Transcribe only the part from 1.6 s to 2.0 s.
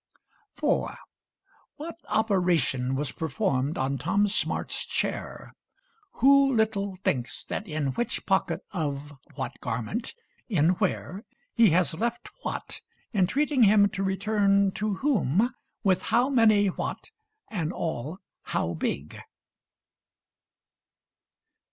What